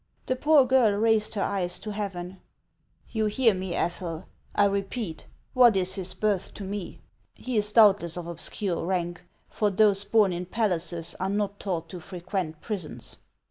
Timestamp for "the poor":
0.25-0.65